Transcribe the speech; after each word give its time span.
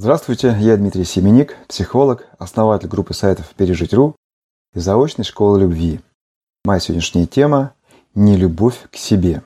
Здравствуйте, 0.00 0.56
я 0.60 0.76
Дмитрий 0.76 1.02
Семеник, 1.02 1.56
психолог, 1.66 2.28
основатель 2.38 2.86
группы 2.86 3.14
сайтов 3.14 3.48
«Пережить.ру» 3.56 4.14
и 4.72 4.78
заочной 4.78 5.24
школы 5.24 5.58
любви. 5.58 5.98
Моя 6.64 6.78
сегодняшняя 6.78 7.26
тема– 7.26 7.72
нелюбовь 8.14 8.88
к 8.92 8.96
себе. 8.96 9.42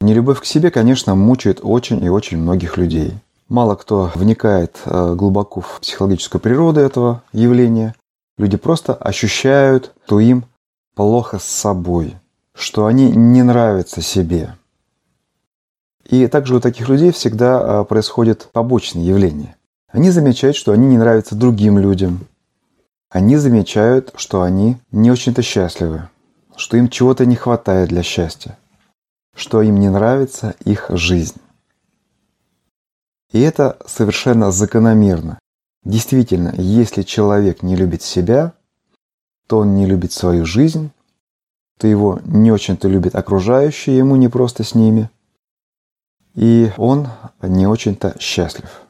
Нелюбовь 0.00 0.40
к 0.40 0.46
себе, 0.46 0.70
конечно, 0.70 1.14
мучает 1.14 1.60
очень 1.62 2.02
и 2.02 2.08
очень 2.08 2.38
многих 2.38 2.78
людей. 2.78 3.12
Мало 3.50 3.74
кто 3.74 4.10
вникает 4.14 4.80
э, 4.86 5.14
глубоко 5.14 5.60
в 5.60 5.80
психологическую 5.82 6.40
природу 6.40 6.80
этого 6.80 7.22
явления. 7.34 7.94
Люди 8.38 8.56
просто 8.56 8.94
ощущают, 8.94 9.92
что 10.06 10.18
им 10.18 10.46
плохо 10.94 11.38
с 11.38 11.44
собой, 11.44 12.16
что 12.54 12.86
они 12.86 13.10
не 13.10 13.42
нравятся 13.42 14.00
себе. 14.00 14.56
И 16.06 16.26
также 16.26 16.56
у 16.56 16.60
таких 16.60 16.88
людей 16.88 17.12
всегда 17.12 17.82
э, 17.82 17.84
происходит 17.84 18.48
побочные 18.50 19.06
явления. 19.06 19.56
Они 19.94 20.10
замечают, 20.10 20.56
что 20.56 20.72
они 20.72 20.88
не 20.88 20.98
нравятся 20.98 21.36
другим 21.36 21.78
людям. 21.78 22.26
Они 23.10 23.36
замечают, 23.36 24.12
что 24.16 24.42
они 24.42 24.76
не 24.90 25.12
очень-то 25.12 25.40
счастливы, 25.40 26.08
что 26.56 26.76
им 26.76 26.88
чего-то 26.88 27.24
не 27.26 27.36
хватает 27.36 27.90
для 27.90 28.02
счастья, 28.02 28.58
что 29.36 29.62
им 29.62 29.78
не 29.78 29.88
нравится 29.88 30.56
их 30.64 30.86
жизнь. 30.88 31.40
И 33.30 33.40
это 33.40 33.78
совершенно 33.86 34.50
закономерно. 34.50 35.38
Действительно, 35.84 36.52
если 36.56 37.02
человек 37.02 37.62
не 37.62 37.76
любит 37.76 38.02
себя, 38.02 38.52
то 39.46 39.58
он 39.58 39.76
не 39.76 39.86
любит 39.86 40.10
свою 40.10 40.44
жизнь, 40.44 40.90
то 41.78 41.86
его 41.86 42.18
не 42.24 42.50
очень-то 42.50 42.88
любит 42.88 43.14
окружающие 43.14 43.96
ему 43.96 44.16
не 44.16 44.26
просто 44.26 44.64
с 44.64 44.74
ними, 44.74 45.08
и 46.34 46.72
он 46.78 47.06
не 47.42 47.68
очень-то 47.68 48.16
счастлив. 48.18 48.83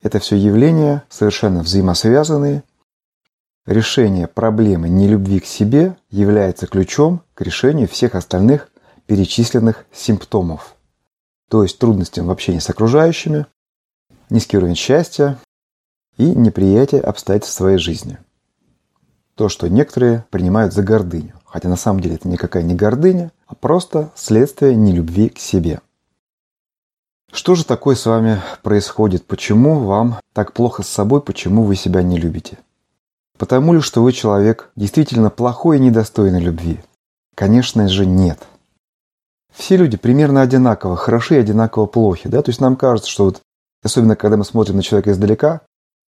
Это 0.00 0.20
все 0.20 0.36
явления 0.36 1.04
совершенно 1.08 1.62
взаимосвязанные. 1.62 2.62
Решение 3.66 4.28
проблемы 4.28 4.88
нелюбви 4.88 5.40
к 5.40 5.46
себе 5.46 5.96
является 6.10 6.66
ключом 6.66 7.22
к 7.34 7.42
решению 7.42 7.88
всех 7.88 8.14
остальных 8.14 8.70
перечисленных 9.06 9.86
симптомов. 9.92 10.76
То 11.50 11.62
есть 11.62 11.78
трудностям 11.78 12.26
в 12.26 12.30
общении 12.30 12.60
с 12.60 12.70
окружающими, 12.70 13.46
низкий 14.30 14.56
уровень 14.56 14.76
счастья 14.76 15.38
и 16.16 16.24
неприятие 16.26 17.00
обстоятельств 17.00 17.56
своей 17.56 17.78
жизни. 17.78 18.18
То, 19.34 19.48
что 19.48 19.68
некоторые 19.68 20.24
принимают 20.30 20.72
за 20.72 20.82
гордыню. 20.82 21.34
Хотя 21.44 21.68
на 21.68 21.76
самом 21.76 22.00
деле 22.00 22.16
это 22.16 22.28
никакая 22.28 22.62
не 22.62 22.74
гордыня, 22.74 23.32
а 23.46 23.54
просто 23.54 24.12
следствие 24.14 24.74
нелюбви 24.76 25.30
к 25.30 25.38
себе– 25.38 25.80
что 27.32 27.54
же 27.54 27.64
такое 27.64 27.94
с 27.94 28.06
вами 28.06 28.40
происходит? 28.62 29.26
Почему 29.26 29.80
вам 29.80 30.18
так 30.32 30.52
плохо 30.52 30.82
с 30.82 30.88
собой? 30.88 31.20
Почему 31.20 31.62
вы 31.62 31.76
себя 31.76 32.02
не 32.02 32.18
любите? 32.18 32.58
Потому 33.38 33.74
ли, 33.74 33.80
что 33.80 34.02
вы 34.02 34.12
человек 34.12 34.70
действительно 34.76 35.30
плохой 35.30 35.76
и 35.76 35.80
недостойный 35.80 36.40
любви? 36.40 36.80
Конечно 37.34 37.88
же 37.88 38.04
нет. 38.04 38.40
Все 39.54 39.76
люди 39.76 39.96
примерно 39.96 40.42
одинаково 40.42 40.96
хороши 40.96 41.36
и 41.36 41.40
одинаково 41.40 41.86
плохи. 41.86 42.28
Да? 42.28 42.42
То 42.42 42.50
есть 42.50 42.60
нам 42.60 42.76
кажется, 42.76 43.10
что 43.10 43.24
вот, 43.24 43.40
особенно 43.82 44.16
когда 44.16 44.36
мы 44.36 44.44
смотрим 44.44 44.76
на 44.76 44.82
человека 44.82 45.12
издалека, 45.12 45.60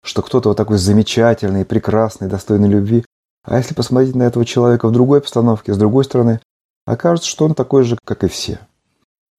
что 0.03 0.21
кто-то 0.21 0.49
вот 0.49 0.57
такой 0.57 0.77
замечательный, 0.77 1.65
прекрасный, 1.65 2.27
достойный 2.27 2.69
любви. 2.69 3.03
А 3.43 3.57
если 3.57 3.73
посмотреть 3.73 4.15
на 4.15 4.23
этого 4.23 4.45
человека 4.45 4.87
в 4.87 4.91
другой 4.91 5.19
обстановке, 5.19 5.73
с 5.73 5.77
другой 5.77 6.05
стороны, 6.05 6.39
окажется, 6.85 7.29
что 7.29 7.45
он 7.45 7.55
такой 7.55 7.83
же, 7.83 7.97
как 8.03 8.23
и 8.23 8.27
все. 8.27 8.59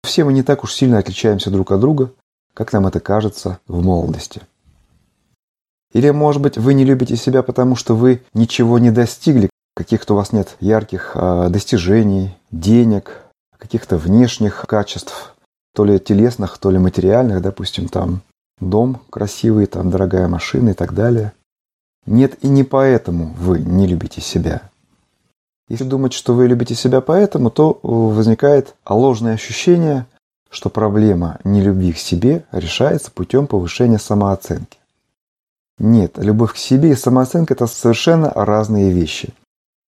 Все 0.08 0.24
мы 0.24 0.32
не 0.32 0.42
так 0.42 0.64
уж 0.64 0.72
сильно 0.72 0.96
отличаемся 0.96 1.50
друг 1.50 1.70
от 1.70 1.80
друга, 1.80 2.10
как 2.54 2.72
нам 2.72 2.86
это 2.86 2.98
кажется 2.98 3.58
в 3.68 3.84
молодости. 3.84 4.40
Или, 5.92 6.08
может 6.08 6.40
быть, 6.40 6.56
вы 6.56 6.72
не 6.72 6.86
любите 6.86 7.14
себя, 7.14 7.42
потому 7.42 7.76
что 7.76 7.94
вы 7.94 8.22
ничего 8.32 8.78
не 8.78 8.90
достигли, 8.90 9.50
каких-то 9.76 10.14
у 10.14 10.16
вас 10.16 10.32
нет 10.32 10.56
ярких 10.60 11.12
э, 11.14 11.48
достижений, 11.50 12.34
денег, 12.50 13.20
каких-то 13.58 13.98
внешних 13.98 14.64
качеств, 14.66 15.34
то 15.74 15.84
ли 15.84 16.00
телесных, 16.00 16.56
то 16.56 16.70
ли 16.70 16.78
материальных, 16.78 17.42
допустим, 17.42 17.86
там 17.88 18.22
дом 18.62 19.02
красивый, 19.10 19.66
там 19.66 19.90
дорогая 19.90 20.26
машина 20.26 20.70
и 20.70 20.74
так 20.74 20.94
далее. 20.94 21.34
Нет, 22.06 22.42
и 22.42 22.48
не 22.48 22.64
поэтому 22.64 23.34
вы 23.38 23.58
не 23.58 23.86
любите 23.86 24.22
себя. 24.22 24.62
Если 25.68 25.84
думать, 25.84 26.14
что 26.14 26.34
вы 26.34 26.46
любите 26.46 26.74
себя 26.74 27.00
поэтому, 27.00 27.50
то 27.50 27.78
возникает 27.82 28.74
ложное 28.88 29.34
ощущение, 29.34 30.06
что 30.50 30.70
проблема 30.70 31.38
нелюбви 31.44 31.92
к 31.92 31.98
себе 31.98 32.44
решается 32.52 33.10
путем 33.10 33.46
повышения 33.46 33.98
самооценки. 33.98 34.78
Нет, 35.78 36.16
любовь 36.16 36.54
к 36.54 36.56
себе 36.56 36.92
и 36.92 36.96
самооценка– 36.96 37.54
это 37.54 37.66
совершенно 37.66 38.30
разные 38.30 38.90
вещи. 38.90 39.34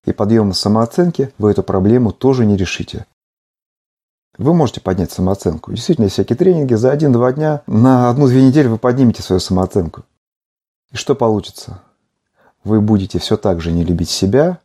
И 0.05 0.13
подъемом 0.13 0.53
самооценки 0.53 1.33
вы 1.37 1.51
эту 1.51 1.63
проблему 1.63 2.11
тоже 2.11 2.45
не 2.45 2.57
решите. 2.57 3.05
Вы 4.37 4.53
можете 4.53 4.81
поднять 4.81 5.11
самооценку. 5.11 5.73
Действительно, 5.73 6.07
всякие 6.07 6.37
тренинги. 6.37 6.73
За 6.75 6.91
один-два 6.91 7.33
дня 7.33 7.61
на 7.67 8.09
одну-две 8.09 8.41
недели 8.41 8.67
вы 8.67 8.77
поднимете 8.77 9.21
свою 9.21 9.39
самооценку. 9.39 10.03
И 10.91 10.95
что 10.95 11.15
получится? 11.15 11.81
Вы 12.63 12.79
будете 12.79 13.19
все 13.19 13.35
так 13.35 13.61
же 13.61 13.71
не 13.71 13.83
любить 13.83 14.09
себя, 14.09 14.59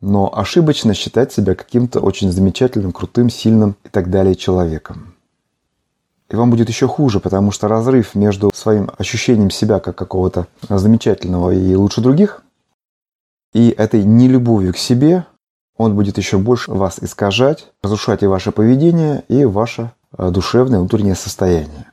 но 0.00 0.30
ошибочно 0.34 0.94
считать 0.94 1.32
себя 1.32 1.54
каким-то 1.54 2.00
очень 2.00 2.30
замечательным, 2.30 2.92
крутым, 2.92 3.30
сильным 3.30 3.76
и 3.84 3.88
так 3.88 4.10
далее 4.10 4.34
человеком. 4.34 5.14
И 6.30 6.36
вам 6.36 6.50
будет 6.50 6.68
еще 6.68 6.86
хуже, 6.86 7.18
потому 7.18 7.50
что 7.50 7.68
разрыв 7.68 8.14
между 8.14 8.50
своим 8.54 8.90
ощущением 8.96 9.50
себя 9.50 9.80
как 9.80 9.96
какого-то 9.96 10.46
замечательного 10.68 11.50
и 11.50 11.74
лучше 11.74 12.00
других 12.00 12.42
и 13.52 13.70
этой 13.70 14.04
нелюбовью 14.04 14.72
к 14.72 14.76
себе, 14.76 15.26
он 15.76 15.96
будет 15.96 16.18
еще 16.18 16.38
больше 16.38 16.70
вас 16.70 16.98
искажать, 17.00 17.72
разрушать 17.82 18.22
и 18.22 18.26
ваше 18.26 18.52
поведение, 18.52 19.24
и 19.28 19.44
ваше 19.44 19.92
э, 20.16 20.30
душевное 20.30 20.78
внутреннее 20.78 21.14
состояние. 21.14 21.90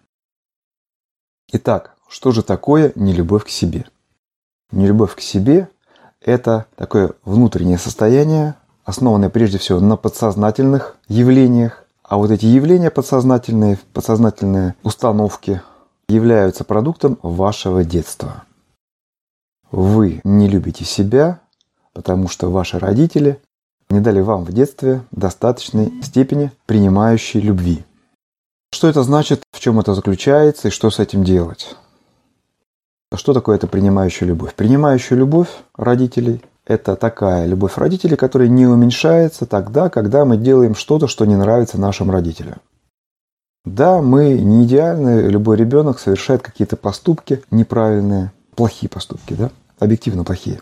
Итак, 1.51 1.95
что 2.09 2.31
же 2.31 2.43
такое 2.43 2.91
нелюбовь 2.95 3.45
к 3.45 3.49
себе? 3.49 3.85
Нелюбовь 4.71 5.15
к 5.15 5.21
себе 5.21 5.69
это 6.27 6.65
такое 6.75 7.13
внутреннее 7.23 7.77
состояние, 7.77 8.55
основанное 8.83 9.29
прежде 9.29 9.57
всего 9.57 9.79
на 9.79 9.95
подсознательных 9.95 10.97
явлениях. 11.07 11.85
А 12.03 12.17
вот 12.17 12.31
эти 12.31 12.45
явления 12.45 12.91
подсознательные, 12.91 13.79
подсознательные 13.93 14.75
установки 14.83 15.61
являются 16.09 16.63
продуктом 16.63 17.17
вашего 17.21 17.83
детства. 17.83 18.43
Вы 19.71 20.21
не 20.23 20.47
любите 20.49 20.83
себя, 20.85 21.39
потому 21.93 22.27
что 22.27 22.51
ваши 22.51 22.77
родители 22.77 23.41
не 23.89 24.01
дали 24.01 24.19
вам 24.19 24.43
в 24.43 24.51
детстве 24.51 25.01
достаточной 25.11 26.01
степени 26.03 26.51
принимающей 26.65 27.39
любви. 27.39 27.85
Что 28.71 28.89
это 28.89 29.03
значит, 29.03 29.43
в 29.51 29.61
чем 29.61 29.79
это 29.79 29.93
заключается 29.93 30.67
и 30.67 30.71
что 30.71 30.89
с 30.89 30.99
этим 30.99 31.23
делать? 31.23 31.77
Что 33.13 33.33
такое 33.33 33.55
это 33.55 33.67
принимающая 33.67 34.27
любовь? 34.27 34.53
Принимающая 34.53 35.15
любовь 35.15 35.49
родителей– 35.75 36.41
это 36.65 36.95
такая 36.97 37.45
любовь 37.45 37.77
родителей, 37.77 38.17
которая 38.17 38.49
не 38.49 38.67
уменьшается 38.67 39.45
тогда, 39.45 39.89
когда 39.89 40.25
мы 40.25 40.35
делаем 40.37 40.75
что-то, 40.75 41.07
что 41.07 41.25
не 41.25 41.37
нравится 41.37 41.79
нашим 41.79 42.11
родителям. 42.11 42.57
Да, 43.63 44.01
мы 44.01 44.33
не 44.33 44.65
идеальны, 44.65 45.27
любой 45.29 45.57
ребенок 45.57 45.99
совершает 45.99 46.41
какие-то 46.41 46.75
поступки 46.75 47.43
неправильные, 47.49 48.31
плохие 48.55 48.89
поступки, 48.89 49.33
да, 49.33 49.51
объективно 49.79 50.23
плохие. 50.23 50.61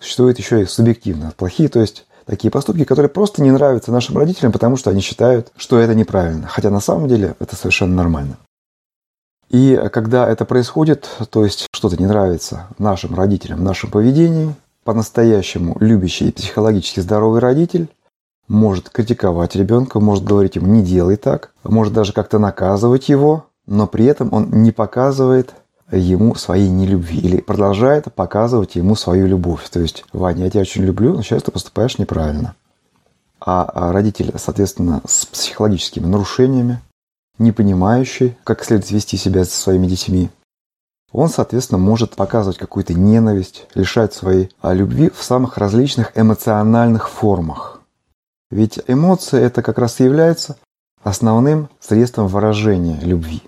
Существует 0.00 0.38
еще 0.38 0.62
и 0.62 0.66
субъективно 0.66 1.32
плохие, 1.36 1.68
то 1.68 1.80
есть 1.80 2.06
такие 2.26 2.50
поступки, 2.50 2.84
которые 2.84 3.10
просто 3.10 3.42
не 3.42 3.50
нравятся 3.50 3.92
нашим 3.92 4.16
родителям, 4.16 4.52
потому 4.52 4.76
что 4.76 4.90
они 4.90 5.00
считают, 5.00 5.52
что 5.56 5.78
это 5.78 5.94
неправильно. 5.94 6.46
Хотя 6.48 6.70
на 6.70 6.80
самом 6.80 7.08
деле 7.08 7.36
это 7.38 7.54
совершенно 7.54 7.94
нормально. 7.94 8.38
И 9.50 9.76
когда 9.92 10.28
это 10.28 10.44
происходит, 10.44 11.10
то 11.30 11.44
есть 11.44 11.66
что-то 11.72 11.96
не 11.96 12.06
нравится 12.06 12.68
нашим 12.78 13.14
родителям 13.14 13.58
в 13.58 13.62
нашем 13.64 13.90
поведении, 13.90 14.54
по-настоящему 14.84 15.76
любящий 15.80 16.28
и 16.28 16.32
психологически 16.32 17.00
здоровый 17.00 17.40
родитель 17.40 17.88
может 18.46 18.90
критиковать 18.90 19.56
ребенка, 19.56 20.00
может 20.00 20.24
говорить 20.24 20.56
ему 20.56 20.68
«не 20.68 20.82
делай 20.82 21.16
так», 21.16 21.50
может 21.64 21.92
даже 21.92 22.12
как-то 22.12 22.38
наказывать 22.38 23.08
его, 23.08 23.46
но 23.66 23.86
при 23.86 24.04
этом 24.04 24.32
он 24.32 24.50
не 24.62 24.72
показывает 24.72 25.52
ему 25.90 26.36
своей 26.36 26.68
нелюбви 26.68 27.18
или 27.18 27.40
продолжает 27.40 28.12
показывать 28.14 28.76
ему 28.76 28.94
свою 28.94 29.26
любовь. 29.26 29.68
То 29.68 29.80
есть, 29.80 30.04
Ваня, 30.12 30.44
я 30.44 30.50
тебя 30.50 30.60
очень 30.60 30.84
люблю, 30.84 31.14
но 31.14 31.22
сейчас 31.22 31.42
ты 31.42 31.50
поступаешь 31.50 31.98
неправильно. 31.98 32.54
А 33.40 33.90
родитель, 33.92 34.32
соответственно, 34.36 35.00
с 35.06 35.26
психологическими 35.26 36.06
нарушениями, 36.06 36.80
не 37.40 37.50
понимающий, 37.50 38.36
как 38.44 38.62
следует 38.62 38.92
вести 38.92 39.16
себя 39.16 39.44
со 39.44 39.58
своими 39.58 39.88
детьми, 39.88 40.30
он, 41.12 41.28
соответственно, 41.28 41.78
может 41.78 42.14
показывать 42.14 42.58
какую-то 42.58 42.94
ненависть, 42.94 43.66
лишать 43.74 44.14
своей 44.14 44.50
а, 44.60 44.72
любви 44.74 45.10
в 45.10 45.24
самых 45.24 45.58
различных 45.58 46.12
эмоциональных 46.16 47.08
формах. 47.08 47.80
Ведь 48.50 48.80
эмоции 48.86 49.40
это 49.40 49.62
как 49.62 49.78
раз 49.78 50.00
и 50.00 50.04
является 50.04 50.56
основным 51.02 51.68
средством 51.80 52.28
выражения 52.28 52.98
любви. 53.00 53.42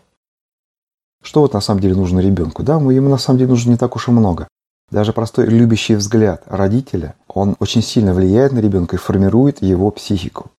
Что 1.23 1.43
вот 1.43 1.53
на 1.53 1.61
самом 1.61 1.81
деле 1.81 1.95
нужно 1.95 2.19
ребенку? 2.19 2.65
Да, 2.65 2.75
ему 2.75 3.09
на 3.09 3.19
самом 3.19 3.39
деле 3.39 3.51
нужно 3.51 3.71
не 3.71 3.77
так 3.77 3.95
уж 3.95 4.09
и 4.09 4.11
много. 4.11 4.49
Даже 4.91 5.13
простой 5.13 5.47
любящий 5.47 5.95
взгляд 5.95 6.43
родителя, 6.47 7.15
он 7.29 7.57
очень 7.61 7.83
сильно 7.83 8.13
влияет 8.13 8.53
на 8.53 8.59
ребенка 8.59 8.97
и 8.97 8.99
формирует 8.99 9.63
его 9.63 9.91
психику, 9.91 10.51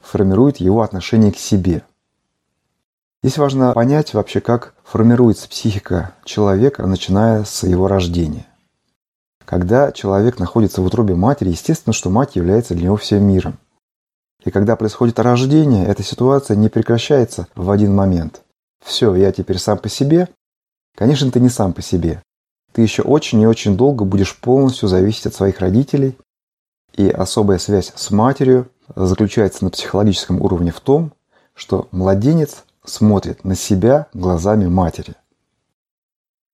формирует 0.00 0.56
его 0.56 0.82
отношение 0.82 1.32
к 1.32 1.38
себе. 1.38 1.82
Здесь 3.26 3.38
важно 3.38 3.72
понять 3.72 4.14
вообще, 4.14 4.40
как 4.40 4.72
формируется 4.84 5.48
психика 5.48 6.14
человека, 6.24 6.86
начиная 6.86 7.42
с 7.42 7.64
его 7.64 7.88
рождения. 7.88 8.46
Когда 9.44 9.90
человек 9.90 10.38
находится 10.38 10.80
в 10.80 10.84
утробе 10.84 11.16
матери, 11.16 11.48
естественно, 11.48 11.92
что 11.92 12.08
мать 12.08 12.36
является 12.36 12.74
для 12.74 12.84
него 12.84 12.96
всем 12.96 13.24
миром. 13.24 13.58
И 14.44 14.52
когда 14.52 14.76
происходит 14.76 15.18
рождение, 15.18 15.86
эта 15.86 16.04
ситуация 16.04 16.56
не 16.56 16.68
прекращается 16.68 17.48
в 17.56 17.68
один 17.72 17.96
момент. 17.96 18.42
Все, 18.84 19.12
я 19.16 19.32
теперь 19.32 19.58
сам 19.58 19.78
по 19.78 19.88
себе. 19.88 20.28
Конечно, 20.96 21.28
ты 21.32 21.40
не 21.40 21.48
сам 21.48 21.72
по 21.72 21.82
себе. 21.82 22.22
Ты 22.70 22.82
еще 22.82 23.02
очень 23.02 23.40
и 23.40 23.46
очень 23.48 23.76
долго 23.76 24.04
будешь 24.04 24.36
полностью 24.36 24.88
зависеть 24.88 25.26
от 25.26 25.34
своих 25.34 25.58
родителей. 25.58 26.16
И 26.94 27.10
особая 27.10 27.58
связь 27.58 27.92
с 27.96 28.12
матерью 28.12 28.70
заключается 28.94 29.64
на 29.64 29.70
психологическом 29.70 30.40
уровне 30.40 30.70
в 30.70 30.78
том, 30.78 31.10
что 31.54 31.88
младенец 31.90 32.62
смотрит 32.86 33.44
на 33.44 33.54
себя 33.54 34.06
глазами 34.14 34.66
матери– 34.66 35.14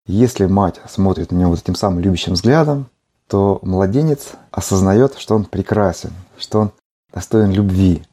если 0.06 0.46
мать 0.46 0.80
смотрит 0.88 1.30
на 1.30 1.36
него 1.36 1.50
вот 1.50 1.60
этим 1.60 1.76
самым 1.76 2.00
любящим 2.00 2.32
взглядом, 2.32 2.86
то 3.28 3.60
младенец 3.62 4.32
осознает, 4.50 5.14
что 5.16 5.36
он 5.36 5.44
прекрасен, 5.44 6.12
что 6.36 6.60
он 6.60 6.72
достоин 7.14 7.52
любви. 7.52 8.04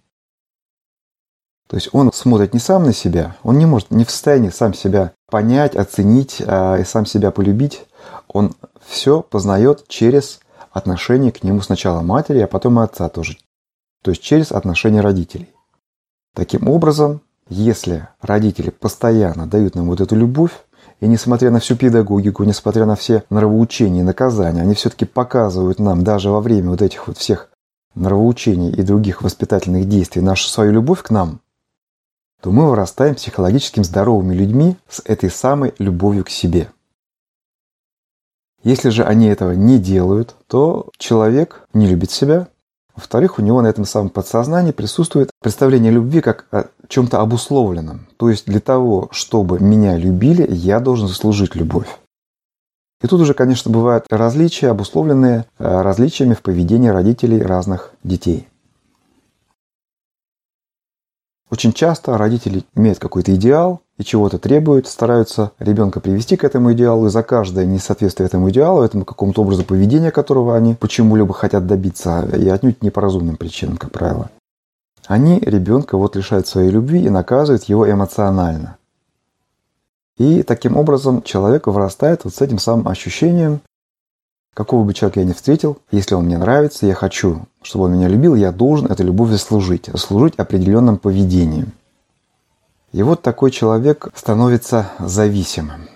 То 1.67 1.75
есть 1.75 1.89
он 1.91 2.13
смотрит 2.13 2.53
не 2.53 2.59
сам 2.59 2.83
на 2.83 2.93
себя, 2.93 3.35
он 3.43 3.57
не 3.57 3.65
может, 3.65 3.89
не 3.89 4.05
в 4.05 4.11
состоянии 4.11 4.49
сам 4.49 4.73
себя 4.73 5.13
понять, 5.29 5.75
оценить 5.75 6.41
а, 6.45 6.77
и 6.77 6.83
сам 6.83 7.05
себя 7.05 7.31
полюбить. 7.31 7.85
Он 8.27 8.55
все 8.85 9.21
познает 9.21 9.87
через 9.87 10.39
отношение 10.71 11.31
к 11.31 11.43
нему 11.43 11.61
сначала 11.61 12.01
матери, 12.01 12.39
а 12.39 12.47
потом 12.47 12.79
и 12.79 12.83
отца 12.83 13.09
тоже. 13.09 13.37
То 14.03 14.11
есть 14.11 14.21
через 14.21 14.51
отношения 14.51 15.01
родителей. 15.01 15.49
Таким 16.35 16.67
образом, 16.69 17.21
если 17.49 18.07
родители 18.21 18.69
постоянно 18.69 19.47
дают 19.47 19.75
нам 19.75 19.87
вот 19.87 20.01
эту 20.01 20.15
любовь, 20.15 20.51
и 20.99 21.07
несмотря 21.07 21.49
на 21.49 21.59
всю 21.59 21.75
педагогику, 21.75 22.43
несмотря 22.43 22.85
на 22.85 22.95
все 22.95 23.23
нравоучения 23.29 24.01
и 24.01 24.03
наказания, 24.03 24.61
они 24.61 24.75
все-таки 24.75 25.05
показывают 25.05 25.79
нам 25.79 26.03
даже 26.03 26.29
во 26.29 26.41
время 26.41 26.69
вот 26.69 26.81
этих 26.81 27.07
вот 27.07 27.17
всех 27.17 27.49
нравоучений 27.95 28.71
и 28.71 28.83
других 28.83 29.21
воспитательных 29.21 29.87
действий 29.87 30.21
нашу 30.21 30.47
свою 30.47 30.71
любовь 30.71 31.01
к 31.01 31.09
нам, 31.09 31.41
то 32.41 32.51
мы 32.51 32.69
вырастаем 32.69 33.15
психологически 33.15 33.81
здоровыми 33.81 34.33
людьми 34.33 34.77
с 34.87 35.01
этой 35.05 35.29
самой 35.29 35.73
любовью 35.79 36.23
к 36.25 36.29
себе. 36.29 36.69
Если 38.63 38.89
же 38.89 39.03
они 39.03 39.27
этого 39.27 39.53
не 39.53 39.79
делают, 39.79 40.35
то 40.47 40.89
человек 40.97 41.67
не 41.73 41.87
любит 41.87 42.11
себя, 42.11 42.49
во-вторых, 42.99 43.39
у 43.39 43.41
него 43.41 43.61
на 43.61 43.67
этом 43.67 43.85
самом 43.85 44.09
подсознании 44.09 44.73
присутствует 44.73 45.31
представление 45.41 45.91
любви 45.91 46.19
как 46.19 46.45
о 46.51 46.65
чем-то 46.89 47.21
обусловленном. 47.21 48.07
То 48.17 48.29
есть 48.29 48.45
для 48.45 48.59
того, 48.59 49.07
чтобы 49.11 49.59
меня 49.59 49.97
любили, 49.97 50.45
я 50.51 50.81
должен 50.81 51.07
заслужить 51.07 51.55
любовь. 51.55 51.87
И 53.01 53.07
тут 53.07 53.21
уже, 53.21 53.33
конечно, 53.33 53.71
бывают 53.71 54.05
различия, 54.09 54.67
обусловленные 54.67 55.45
э, 55.57 55.81
различиями 55.81 56.33
в 56.33 56.41
поведении 56.41 56.89
родителей 56.89 57.41
разных 57.41 57.93
детей. 58.03 58.49
Очень 61.51 61.73
часто 61.73 62.17
родители 62.17 62.63
имеют 62.75 62.99
какой-то 62.99 63.33
идеал 63.33 63.81
и 63.97 64.03
чего-то 64.03 64.37
требуют, 64.37 64.87
стараются 64.87 65.51
ребенка 65.57 65.99
привести 65.99 66.37
к 66.37 66.43
этому 66.43 66.73
идеалу, 66.73 67.07
и 67.07 67.09
за 67.09 67.23
каждое 67.23 67.65
несоответствие 67.65 68.27
этому 68.27 68.49
идеалу, 68.51 68.83
этому 68.83 69.03
какому-то 69.03 69.41
образу 69.41 69.63
поведения, 69.63 70.11
которого 70.11 70.55
они 70.55 70.75
почему-либо 70.75 71.33
хотят 71.33 71.65
добиться, 71.65 72.27
и 72.37 72.47
отнюдь 72.47 72.83
не 72.83 72.91
по 72.91 73.01
разумным 73.01 73.35
причинам, 73.35 73.77
как 73.77 73.91
правило, 73.91 74.29
они 75.07 75.39
ребенка 75.39 75.97
вот 75.97 76.15
лишают 76.15 76.47
своей 76.47 76.69
любви 76.69 77.03
и 77.03 77.09
наказывают 77.09 77.63
его 77.63 77.89
эмоционально. 77.89 78.77
И 80.19 80.43
таким 80.43 80.77
образом 80.77 81.23
человек 81.23 81.65
вырастает 81.65 82.25
вот 82.25 82.35
с 82.35 82.41
этим 82.41 82.59
самым 82.59 82.87
ощущением 82.87 83.61
Какого 84.53 84.83
бы 84.83 84.93
человека 84.93 85.21
я 85.21 85.25
ни 85.25 85.33
встретил, 85.33 85.77
если 85.91 86.15
он 86.15 86.25
мне 86.25 86.37
нравится, 86.37 86.85
я 86.85 86.93
хочу, 86.93 87.45
чтобы 87.61 87.85
он 87.85 87.93
меня 87.93 88.07
любил, 88.07 88.35
я 88.35 88.51
должен 88.51 88.91
эту 88.91 89.03
любовь 89.03 89.29
заслужить, 89.29 89.87
заслужить 89.87 90.35
определенным 90.35 90.97
поведением. 90.97 91.71
И 92.91 93.03
вот 93.03 93.21
такой 93.21 93.51
человек 93.51 94.09
становится 94.15 94.91
зависимым. 94.99 95.87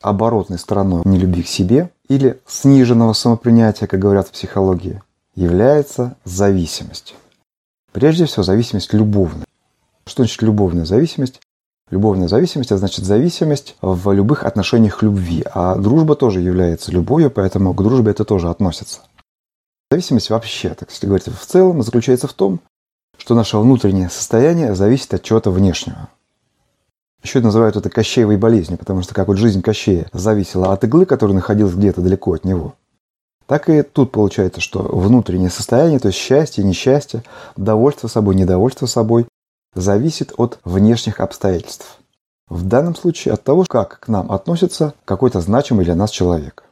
Оборотной 0.00 0.58
стороной 0.58 1.02
нелюбви 1.04 1.42
к 1.42 1.48
себе 1.48 1.90
или 2.08 2.40
сниженного 2.46 3.12
самопринятия, 3.12 3.86
как 3.86 4.00
говорят 4.00 4.28
в 4.28 4.32
психологии, 4.32 5.02
является 5.34 6.16
зависимость. 6.24 7.14
Прежде 7.92 8.24
всего, 8.24 8.42
зависимость 8.42 8.92
любовная. 8.92 9.46
Что 10.06 10.22
значит 10.22 10.42
любовная 10.42 10.84
зависимость? 10.84 11.40
Любовная 11.90 12.28
зависимость, 12.28 12.70
это 12.70 12.78
значит 12.78 13.04
зависимость 13.04 13.76
в 13.82 14.10
любых 14.12 14.44
отношениях 14.44 15.02
любви. 15.02 15.44
А 15.52 15.76
дружба 15.76 16.16
тоже 16.16 16.40
является 16.40 16.90
любовью, 16.90 17.30
поэтому 17.30 17.74
к 17.74 17.82
дружбе 17.82 18.10
это 18.12 18.24
тоже 18.24 18.48
относится. 18.48 19.00
Зависимость 19.90 20.30
вообще, 20.30 20.70
так 20.70 20.90
если 20.90 21.06
говорить 21.06 21.28
в 21.28 21.46
целом, 21.46 21.82
заключается 21.82 22.26
в 22.26 22.32
том, 22.32 22.60
что 23.18 23.34
наше 23.34 23.58
внутреннее 23.58 24.08
состояние 24.08 24.74
зависит 24.74 25.14
от 25.14 25.22
чего-то 25.22 25.50
внешнего. 25.50 26.08
Еще 27.22 27.40
называют 27.40 27.76
это 27.76 27.90
Кощеевой 27.90 28.36
болезнью, 28.36 28.78
потому 28.78 29.02
что 29.02 29.14
как 29.14 29.28
вот 29.28 29.36
жизнь 29.36 29.62
Кощея 29.62 30.08
зависела 30.12 30.72
от 30.72 30.84
иглы, 30.84 31.06
которая 31.06 31.34
находилась 31.34 31.74
где-то 31.74 32.00
далеко 32.00 32.32
от 32.34 32.44
него, 32.44 32.74
так 33.46 33.68
и 33.68 33.82
тут 33.82 34.10
получается, 34.10 34.60
что 34.60 34.80
внутреннее 34.82 35.50
состояние, 35.50 35.98
то 35.98 36.08
есть 36.08 36.18
счастье, 36.18 36.64
несчастье, 36.64 37.22
довольство 37.56 38.08
собой, 38.08 38.34
недовольство 38.34 38.86
собой, 38.86 39.26
зависит 39.74 40.32
от 40.36 40.58
внешних 40.64 41.20
обстоятельств. 41.20 41.98
В 42.48 42.66
данном 42.66 42.94
случае 42.94 43.34
от 43.34 43.42
того, 43.42 43.64
как 43.68 44.00
к 44.00 44.08
нам 44.08 44.30
относится 44.30 44.94
какой-то 45.04 45.40
значимый 45.40 45.84
для 45.84 45.94
нас 45.94 46.10
человек. 46.10 46.64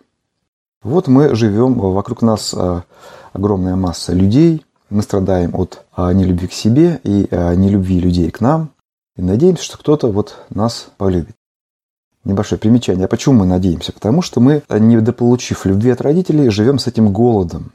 Вот 0.83 1.09
мы 1.09 1.35
живем, 1.35 1.75
вокруг 1.75 2.23
нас 2.23 2.53
а, 2.55 2.85
огромная 3.33 3.77
масса 3.77 4.13
людей, 4.13 4.65
мы 4.91 5.03
страдаем 5.03 5.55
от 5.55 5.85
а, 5.93 6.13
нелюбви 6.13 6.49
к 6.49 6.53
себе 6.53 7.01
и 7.05 7.27
а, 7.31 7.55
нелюбви 7.55 8.01
людей 8.01 8.31
к 8.31 8.41
нам, 8.41 8.71
и 9.17 9.23
надеемся, 9.23 9.65
что 9.65 9.79
кто-то 9.79 10.09
вот 10.09 10.45
нас 10.51 10.89
полюбит. 10.97 11.37
Небольшое 12.25 12.59
примечание. 12.59 13.07
А 13.07 13.09
почему 13.09 13.37
мы 13.37 13.47
надеемся? 13.47 13.93
Потому 13.93 14.23
что 14.23 14.41
мы, 14.41 14.63
недополучив 14.69 15.67
любви 15.67 15.91
от 15.91 16.01
родителей, 16.01 16.51
живем 16.51 16.79
с 16.79 16.87
этим 16.87 17.13
голодом. 17.13 17.73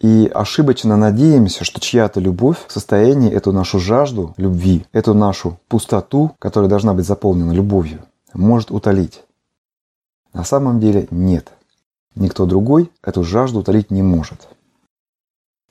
И 0.00 0.30
ошибочно 0.32 0.96
надеемся, 0.96 1.64
что 1.64 1.80
чья-то 1.80 2.20
любовь 2.20 2.58
в 2.66 2.72
состоянии 2.72 3.32
эту 3.32 3.52
нашу 3.52 3.78
жажду 3.78 4.34
любви, 4.36 4.84
эту 4.92 5.14
нашу 5.14 5.58
пустоту, 5.68 6.32
которая 6.38 6.68
должна 6.68 6.92
быть 6.92 7.06
заполнена 7.06 7.52
любовью, 7.52 8.02
может 8.34 8.70
утолить. 8.70 9.22
На 10.34 10.44
самом 10.44 10.80
деле 10.80 11.08
нет. 11.10 11.52
Никто 12.14 12.44
другой 12.44 12.90
эту 13.02 13.24
жажду 13.24 13.60
утолить 13.60 13.90
не 13.90 14.02
может. 14.02 14.48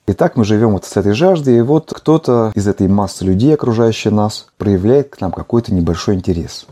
Итак, 0.08 0.36
мы 0.36 0.44
живем 0.44 0.72
вот 0.72 0.86
с 0.86 0.98
этой 0.98 1.14
жаждой, 1.14 1.58
и 1.58 1.62
вот 1.62 1.92
кто-то 1.92 2.52
из 2.54 2.68
этой 2.68 2.88
массы 2.88 3.26
людей, 3.26 3.54
окружающей 3.54 4.10
нас, 4.10 4.48
проявляет 4.58 5.10
к 5.10 5.22
нам 5.22 5.32
какой-то 5.32 5.74
небольшой 5.74 6.16
интерес. 6.16 6.68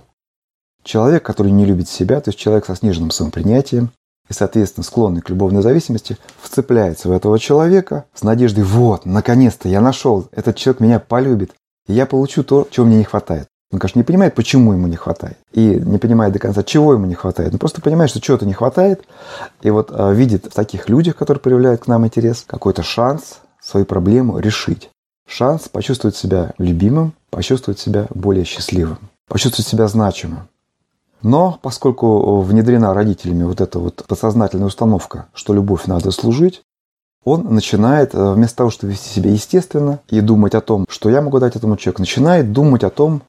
Человек, 0.84 1.24
который 1.24 1.52
не 1.52 1.66
любит 1.66 1.90
себя, 1.90 2.22
то 2.22 2.30
есть 2.30 2.40
человек 2.40 2.66
со 2.66 2.76
сниженным 2.76 3.10
самопринятием, 3.10 3.90
и, 4.30 4.34
соответственно, 4.34 4.84
склонный 4.84 5.22
к 5.22 5.30
любовной 5.30 5.62
зависимости, 5.62 6.18
вцепляется 6.42 7.10
в 7.10 7.12
этого 7.12 7.40
человека 7.40 8.06
с 8.14 8.24
надеждой 8.24 8.64
«вот, 8.64 9.06
наконец-то 9.06 9.68
я 9.68 9.82
нашел, 9.82 10.28
этот 10.32 10.56
человек 10.56 10.80
меня 10.80 11.00
полюбит, 11.00 11.52
и 11.88 11.94
я 11.94 12.06
получу 12.06 12.44
то, 12.44 12.68
чего 12.72 12.86
мне 12.86 12.98
не 12.98 13.04
хватает». 13.04 13.48
Он, 13.74 13.80
конечно, 13.80 14.00
не 14.00 14.04
понимает, 14.04 14.36
почему 14.36 14.74
ему 14.74 14.86
не 14.86 14.96
хватает. 14.96 15.38
И 15.52 15.62
не 15.62 15.98
понимает 15.98 16.32
до 16.32 16.38
конца, 16.38 16.62
чего 16.62 16.94
ему 16.94 17.08
не 17.08 17.16
хватает. 17.16 17.54
Он 17.54 17.60
просто 17.60 17.82
понимает, 17.82 18.12
что 18.12 18.22
чего-то 18.22 18.46
не 18.46 18.54
хватает. 18.54 19.04
И 19.64 19.72
вот 19.72 19.90
э, 19.92 20.14
видит 20.14 20.46
в 20.46 20.54
таких 20.54 20.90
людях, 20.90 21.16
которые 21.16 21.42
проявляют 21.42 21.82
к 21.82 21.88
нам 21.88 22.06
интерес, 22.06 22.44
какой-то 22.46 22.84
шанс 22.84 23.40
свою 23.60 23.88
проблему 23.88 24.38
решить. 24.38 24.92
Шанс 25.28 25.70
почувствовать 25.70 26.16
себя 26.16 26.54
любимым, 26.60 27.14
почувствовать 27.32 27.80
себя 27.80 28.06
более 28.14 28.46
счастливым, 28.46 29.00
почувствовать 29.28 29.68
себя 29.68 29.88
значимым. 29.88 30.48
Но 31.24 31.58
поскольку 31.62 32.42
внедрена 32.42 32.94
родителями 32.94 33.44
вот 33.44 33.62
эта 33.62 33.80
вот 33.80 34.04
подсознательная 34.08 34.68
установка, 34.68 35.28
что 35.34 35.54
любовь 35.54 35.86
надо 35.88 36.12
служить, 36.12 36.62
он 37.24 37.54
начинает, 37.54 38.14
э, 38.14 38.34
вместо 38.34 38.58
того, 38.58 38.70
чтобы 38.70 38.92
вести 38.92 39.10
себя 39.10 39.32
естественно 39.32 40.02
и 40.10 40.20
думать 40.20 40.56
о 40.56 40.62
том, 40.62 40.86
что 40.90 41.10
я 41.10 41.22
могу 41.22 41.40
дать 41.40 41.56
этому 41.56 41.78
человеку, 41.78 42.02
начинает 42.02 42.52
думать 42.52 42.84
о 42.84 42.90
том, 42.90 43.22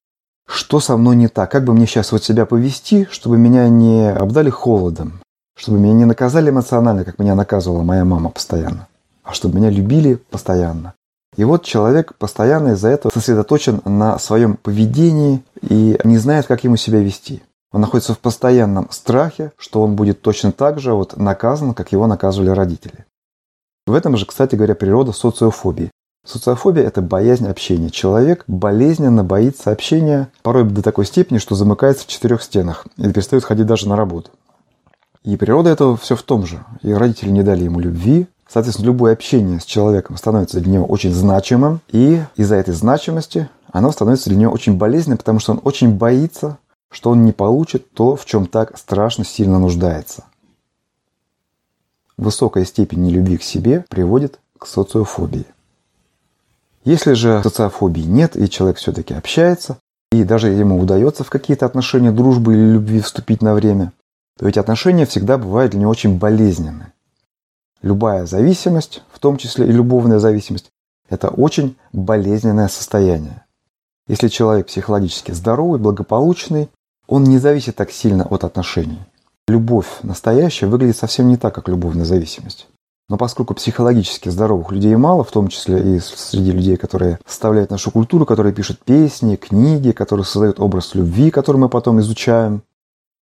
что 0.47 0.81
со 0.81 0.97
мной 0.97 1.15
не 1.15 1.29
так, 1.29 1.51
как 1.51 1.65
бы 1.65 1.73
мне 1.73 1.87
сейчас 1.87 2.11
вот 2.11 2.25
себя 2.25 2.45
повести, 2.45 3.07
чтобы 3.11 3.39
меня 3.39 3.69
не 3.69 4.11
обдали 4.11 4.51
холодом, 4.51 5.21
чтобы 5.57 5.79
меня 5.79 5.95
не 5.95 6.05
наказали 6.05 6.51
эмоционально, 6.51 7.05
как 7.05 7.21
меня 7.21 7.37
наказывала 7.37 7.83
моя 7.85 8.05
мама 8.05 8.31
постоянно, 8.31 8.89
а 9.23 9.33
чтобы 9.33 9.59
меня 9.59 9.71
любили 9.71 10.17
постоянно. 10.17 10.95
И 11.37 11.45
вот 11.45 11.65
человек 11.65 12.15
постоянно 12.17 12.71
из-за 12.71 12.89
этого 12.89 13.13
сосредоточен 13.13 13.81
на 13.85 14.19
своем 14.19 14.57
поведении 14.57 15.43
и 15.63 15.99
не 16.05 16.19
знает, 16.19 16.47
как 16.47 16.65
ему 16.65 16.77
себя 16.77 17.01
вести. 17.01 17.43
Он 17.75 17.81
находится 17.81 18.15
в 18.15 18.21
постоянном 18.21 18.89
страхе, 18.93 19.51
что 19.59 19.83
он 19.83 19.97
будет 19.97 20.23
точно 20.23 20.53
так 20.53 20.79
же 20.79 20.95
вот 20.95 21.17
наказан, 21.17 21.75
как 21.75 21.91
его 21.91 22.07
наказывали 22.07 22.51
родители. 22.51 23.05
В 23.85 23.95
этом 23.95 24.17
же, 24.17 24.27
кстати 24.27 24.55
говоря, 24.55 24.77
природа 24.77 25.11
социофобии. 25.11 25.91
Социофобия– 26.25 26.85
это 26.87 27.03
боязнь 27.03 27.49
общения. 27.49 27.91
Человек 27.91 28.45
болезненно 28.47 29.25
боится 29.25 29.73
общения, 29.73 30.29
порой 30.43 30.63
до 30.63 30.83
такой 30.83 31.05
степени, 31.05 31.39
что 31.39 31.57
замыкается 31.57 32.05
в 32.05 32.07
четырех 32.07 32.45
стенах 32.45 32.87
и 32.97 33.13
перестает 33.13 33.43
ходить 33.43 33.67
даже 33.67 33.89
на 33.89 33.97
работу. 33.97 34.31
И 35.25 35.37
природа 35.37 35.71
этого 35.71 35.97
все 35.97 36.15
в 36.15 36.23
том 36.23 36.47
же. 36.47 36.65
И 36.83 36.93
родители 36.93 37.31
не 37.31 37.43
дали 37.43 37.65
ему 37.65 37.81
любви. 37.81 38.29
Соответственно, 38.49 38.87
любое 38.87 39.15
общение 39.15 39.59
с 39.59 39.65
человеком 39.65 40.17
становится 40.17 40.61
для 40.61 40.75
него 40.75 40.87
очень 40.87 41.13
значимым. 41.13 41.81
И 41.91 42.23
из-за 42.37 42.55
этой 42.55 42.73
значимости 42.73 43.49
оно 43.73 43.91
становится 43.91 44.31
для 44.31 44.39
него 44.39 44.53
очень 44.53 44.79
болезненным, 44.79 45.19
потому 45.19 45.41
что 45.41 45.51
он 45.51 45.61
очень 45.65 45.93
боится, 45.97 46.59
что 46.91 47.11
он 47.11 47.25
не 47.25 47.33
получит 47.33 47.93
то, 47.93 48.17
в 48.17 48.25
чем 48.25 48.47
так 48.47 48.79
страшно 48.79 49.25
сильно 49.25 49.59
нуждается. 49.59 50.25
Высокая 52.17 52.65
степень 52.65 53.03
нелюбви 53.03 53.39
к 53.39 53.43
себе 53.43 53.85
приводит 53.89 54.39
к 54.59 54.67
социофобии. 54.67 55.47
Если 56.85 57.15
же 57.15 57.43
социофобии 57.43 58.03
нет, 58.03 58.37
и 58.37 58.49
человек 58.49 58.77
все-таки 58.77 59.15
общается, 59.15 59.79
и 60.13 60.23
даже 60.23 60.49
ему 60.49 60.79
удается 60.79 61.25
в 61.25 61.31
какие-то 61.31 61.67
отношения 61.67 62.13
дружбы 62.13 62.55
или 62.55 62.73
любви 62.73 63.01
вступить 63.01 63.43
на 63.43 63.55
время, 63.55 63.93
то 64.39 64.47
эти 64.49 64.59
отношения 64.59 65.07
всегда 65.07 65.39
бывают 65.39 65.73
для 65.73 65.81
него 65.81 65.91
очень 65.91 66.19
болезненны. 66.19 66.93
Любая 67.83 68.27
зависимость, 68.27 69.03
в 69.13 69.19
том 69.19 69.37
числе 69.37 69.67
и 69.67 69.73
любовная 69.73 70.19
зависимость, 70.19 70.71
это 71.09 71.29
очень 71.29 71.77
болезненное 71.93 72.69
состояние. 72.69 73.44
Если 74.07 74.29
человек 74.29 74.67
психологически 74.67 75.31
здоровый, 75.33 75.81
благополучный, 75.81 76.69
он 77.07 77.25
не 77.25 77.39
зависит 77.39 77.77
так 77.77 77.91
сильно 77.91 78.25
от 78.25 78.45
отношений. 78.45 78.99
Любовь 79.49 79.87
настоящая 80.03 80.67
выглядит 80.67 80.97
совсем 80.97 81.29
не 81.29 81.37
так, 81.37 81.55
как 81.55 81.69
любовная 81.69 82.05
зависимость. 82.05 82.67
Но 83.09 83.19
поскольку 83.19 83.55
психологически 83.55 84.31
здоровых 84.31 84.73
людей 84.73 84.97
мало, 84.97 85.25
в 85.25 85.31
том 85.31 85.49
числе 85.49 85.97
и 85.97 86.01
среди 86.01 86.53
людей, 86.53 86.77
которые 86.77 87.19
составляют 87.27 87.71
нашу 87.71 87.91
культуру, 87.91 88.25
которые 88.25 88.55
пишут 88.55 88.81
песни, 88.83 89.37
книги, 89.37 89.91
которые 89.93 90.25
создают 90.25 90.61
образ 90.61 90.95
любви, 90.95 91.31
который 91.31 91.59
мы 91.59 91.69
потом 91.69 92.01
изучаем, 92.01 92.63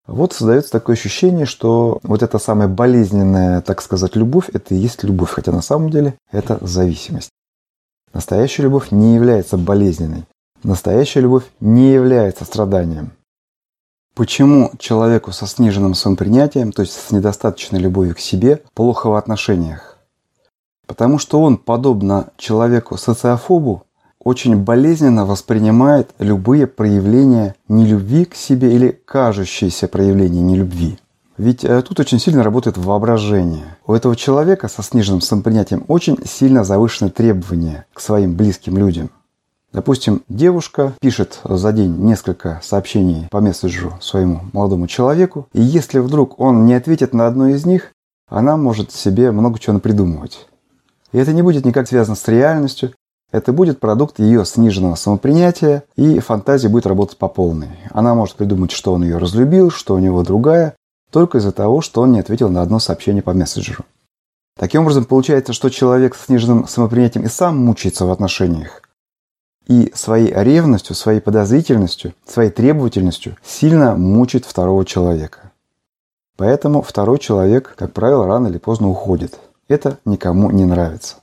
вот 0.05 0.33
создается 0.33 0.71
такое 0.71 0.95
ощущение, 0.95 1.45
что 1.45 1.99
вот 2.03 2.21
эта 2.21 2.37
самая 2.37 2.67
болезненная, 2.67 3.61
так 3.61 3.81
сказать, 3.81 4.15
любовь, 4.15 4.49
это 4.53 4.75
и 4.75 4.77
есть 4.77 5.03
любовь, 5.03 5.31
хотя 5.31 5.51
на 5.51 5.61
самом 5.61 5.89
деле 5.89 6.15
это 6.31 6.59
зависимость. 6.61 7.29
Настоящая 8.13 8.63
любовь 8.63 8.91
не 8.91 9.15
является 9.15 9.57
болезненной. 9.57 10.25
Настоящая 10.63 11.21
любовь 11.21 11.45
не 11.59 11.91
является 11.91 12.45
страданием. 12.45 13.13
Почему 14.13 14.71
человеку 14.77 15.31
со 15.31 15.47
сниженным 15.47 15.95
самопринятием, 15.95 16.71
то 16.71 16.83
есть 16.83 16.93
с 16.93 17.11
недостаточной 17.11 17.79
любовью 17.79 18.13
к 18.13 18.19
себе, 18.19 18.61
плохо 18.75 19.07
в 19.07 19.15
отношениях? 19.15 19.97
Потому 20.85 21.17
что 21.17 21.41
он, 21.41 21.57
подобно 21.57 22.27
человеку-социофобу, 22.37 23.83
очень 24.19 24.55
болезненно 24.55 25.25
воспринимает 25.25 26.11
любые 26.19 26.67
проявления 26.67 27.55
нелюбви 27.67 28.25
к 28.25 28.35
себе 28.35 28.75
или 28.75 28.89
кажущиеся 29.05 29.87
проявления 29.87 30.41
нелюбви. 30.41 30.99
Ведь 31.37 31.63
э, 31.63 31.81
тут 31.81 31.99
очень 31.99 32.19
сильно 32.19 32.43
работает 32.43 32.77
воображение. 32.77 33.77
У 33.87 33.93
этого 33.93 34.15
человека 34.15 34.67
со 34.67 34.83
сниженным 34.83 35.21
самопринятием 35.21 35.85
очень 35.87 36.19
сильно 36.23 36.63
завышены 36.63 37.09
требования 37.09 37.87
к 37.93 37.99
своим 37.99 38.35
близким 38.35 38.77
людям. 38.77 39.09
Допустим, 39.73 40.23
девушка 40.27 40.93
пишет 40.99 41.39
за 41.45 41.71
день 41.71 41.95
несколько 41.97 42.59
сообщений 42.61 43.27
по 43.31 43.39
месседжу 43.39 43.93
своему 44.01 44.41
молодому 44.51 44.87
человеку, 44.87 45.47
и 45.53 45.61
если 45.61 45.99
вдруг 45.99 46.39
он 46.41 46.65
не 46.65 46.73
ответит 46.73 47.13
на 47.13 47.25
одно 47.25 47.47
из 47.47 47.65
них, 47.65 47.93
она 48.27 48.57
может 48.57 48.91
себе 48.91 49.31
много 49.31 49.59
чего 49.59 49.73
напридумывать. 49.73 50.47
И 51.13 51.17
это 51.17 51.31
не 51.31 51.41
будет 51.41 51.65
никак 51.65 51.87
связано 51.87 52.15
с 52.15 52.27
реальностью, 52.27 52.93
это 53.31 53.53
будет 53.53 53.79
продукт 53.79 54.19
ее 54.19 54.43
сниженного 54.43 54.95
самопринятия, 54.95 55.83
и 55.95 56.19
фантазия 56.19 56.67
будет 56.67 56.85
работать 56.85 57.17
по 57.17 57.29
полной. 57.29 57.69
Она 57.91 58.13
может 58.13 58.35
придумать, 58.35 58.71
что 58.71 58.93
он 58.93 59.03
ее 59.03 59.17
разлюбил, 59.17 59.71
что 59.71 59.95
у 59.95 59.99
него 59.99 60.21
другая, 60.23 60.75
только 61.11 61.37
из-за 61.37 61.53
того, 61.53 61.79
что 61.79 62.01
он 62.01 62.11
не 62.11 62.19
ответил 62.19 62.49
на 62.49 62.61
одно 62.61 62.79
сообщение 62.79 63.23
по 63.23 63.33
мессенджеру. 63.33 63.85
Таким 64.59 64.81
образом, 64.81 65.05
получается, 65.05 65.53
что 65.53 65.69
человек 65.69 66.15
с 66.15 66.25
сниженным 66.25 66.67
самопринятием 66.67 67.23
и 67.23 67.29
сам 67.29 67.57
мучается 67.57 68.05
в 68.05 68.11
отношениях. 68.11 68.80
И 69.67 69.91
своей 69.95 70.33
ревностью, 70.33 70.95
своей 70.95 71.21
подозрительностью, 71.21 72.13
своей 72.25 72.49
требовательностью 72.49 73.37
сильно 73.43 73.95
мучает 73.95 74.45
второго 74.45 74.85
человека. 74.85 75.51
Поэтому 76.37 76.81
второй 76.81 77.19
человек, 77.19 77.75
как 77.77 77.93
правило, 77.93 78.25
рано 78.25 78.47
или 78.47 78.57
поздно 78.57 78.89
уходит. 78.89 79.39
Это 79.67 79.99
никому 80.05 80.51
не 80.51 80.65
нравится. 80.65 81.17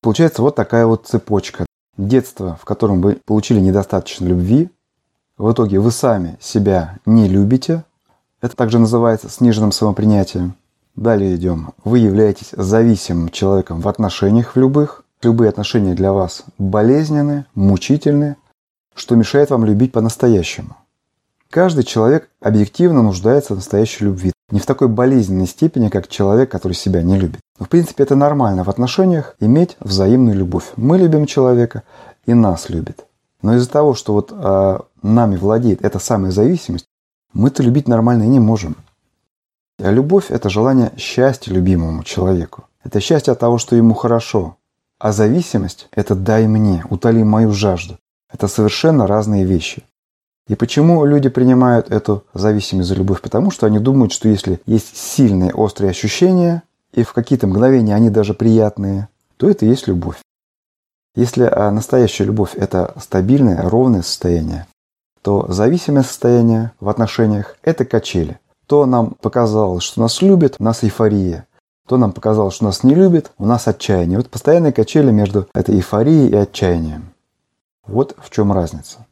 Получается 0.00 0.42
вот 0.42 0.56
такая 0.56 0.86
вот 0.86 1.06
цепочка. 1.06 1.66
Детство, 1.98 2.58
в 2.60 2.64
котором 2.64 3.02
вы 3.02 3.18
получили 3.26 3.60
недостаточно 3.60 4.24
любви, 4.24 4.70
в 5.36 5.52
итоге 5.52 5.78
вы 5.78 5.90
сами 5.90 6.38
себя 6.40 6.98
не 7.04 7.28
любите. 7.28 7.84
Это 8.40 8.56
также 8.56 8.78
называется 8.78 9.28
сниженным 9.28 9.72
самопринятием. 9.72 10.54
Далее 10.96 11.36
идем. 11.36 11.72
Вы 11.84 11.98
являетесь 11.98 12.50
зависимым 12.52 13.28
человеком 13.28 13.80
в 13.80 13.88
отношениях 13.88 14.54
в 14.54 14.58
любых. 14.58 15.04
Любые 15.22 15.50
отношения 15.50 15.94
для 15.94 16.12
вас 16.12 16.44
болезненны, 16.56 17.44
мучительны, 17.54 18.36
что 18.94 19.16
мешает 19.16 19.50
вам 19.50 19.66
любить 19.66 19.92
по-настоящему. 19.92 20.76
Каждый 21.50 21.84
человек 21.84 22.30
объективно 22.40 23.02
нуждается 23.02 23.52
в 23.52 23.56
настоящей 23.56 24.04
любви. 24.04 24.32
Не 24.50 24.60
в 24.60 24.66
такой 24.66 24.88
болезненной 24.88 25.46
степени, 25.46 25.88
как 25.88 26.08
человек, 26.08 26.50
который 26.50 26.72
себя 26.72 27.02
не 27.02 27.18
любит. 27.18 27.40
Но 27.58 27.66
в 27.66 27.68
принципе 27.68 28.04
это 28.04 28.16
нормально 28.16 28.64
в 28.64 28.70
отношениях 28.70 29.36
иметь 29.40 29.76
взаимную 29.80 30.36
любовь. 30.36 30.72
Мы 30.76 30.96
любим 30.96 31.26
человека, 31.26 31.82
и 32.24 32.32
нас 32.32 32.70
любит. 32.70 33.04
Но 33.42 33.56
из-за 33.56 33.68
того, 33.68 33.94
что 33.94 34.14
вот 34.14 34.32
э, 34.32 34.78
нами 35.02 35.36
владеет 35.36 35.84
эта 35.84 35.98
самая 35.98 36.30
зависимость, 36.30 36.86
мы-то 37.32 37.62
любить 37.62 37.88
нормально 37.88 38.22
и 38.22 38.28
не 38.28 38.40
можем. 38.40 38.76
А 39.78 39.90
любовь– 39.90 40.26
это 40.30 40.48
желание 40.50 40.92
счастья 40.96 41.52
любимому 41.52 42.04
человеку. 42.04 42.64
Это 42.84 43.00
счастье 43.00 43.32
от 43.32 43.38
того, 43.38 43.58
что 43.58 43.76
ему 43.76 43.94
хорошо. 43.94 44.56
А 45.00 45.12
зависимость– 45.12 45.88
это 45.92 46.14
«дай 46.14 46.46
мне, 46.46 46.84
утоли 46.90 47.22
мою 47.22 47.52
жажду». 47.52 47.96
Это 48.30 48.48
совершенно 48.48 49.06
разные 49.06 49.46
вещи. 49.46 49.82
И 50.46 50.54
почему 50.54 51.06
люди 51.06 51.30
принимают 51.30 51.90
эту 51.90 52.24
зависимость 52.34 52.90
за 52.90 52.96
любовь? 52.96 53.22
Потому 53.22 53.50
что 53.50 53.66
они 53.66 53.78
думают, 53.78 54.12
что 54.12 54.28
если 54.28 54.60
есть 54.66 54.94
сильные 54.94 55.54
острые 55.54 55.90
ощущения, 55.90 56.64
и 56.92 57.02
в 57.02 57.14
какие-то 57.14 57.46
мгновения 57.46 57.94
они 57.94 58.10
даже 58.10 58.34
приятные, 58.34 59.08
то 59.38 59.48
это 59.48 59.64
и 59.64 59.68
есть 59.68 59.88
любовь. 59.88 60.18
Если 61.14 61.44
а, 61.44 61.70
настоящая 61.70 62.24
любовь– 62.24 62.54
это 62.54 62.92
стабильное, 63.00 63.62
ровное 63.70 64.02
состояние, 64.02 64.66
то 65.22 65.50
зависимое 65.50 66.02
состояние 66.02 66.72
в 66.78 66.90
отношениях– 66.90 67.56
это 67.62 67.86
качели. 67.86 68.38
То 68.66 68.84
нам 68.84 69.14
показалось, 69.22 69.82
что 69.82 70.02
нас 70.02 70.20
любят, 70.20 70.60
нас 70.60 70.84
эйфория. 70.84 71.46
То 71.90 71.96
нам 71.96 72.12
показалось, 72.12 72.54
что 72.54 72.66
нас 72.66 72.84
не 72.84 72.94
любят, 72.94 73.32
у 73.36 73.44
нас 73.44 73.66
отчаяние. 73.66 74.18
Вот 74.18 74.30
постоянные 74.30 74.72
качели 74.72 75.10
между 75.10 75.48
этой 75.52 75.74
эйфорией 75.74 76.28
и 76.28 76.36
отчаянием. 76.36 77.10
Вот 77.84 78.14
в 78.16 78.30
чем 78.30 78.52
разница. 78.52 79.08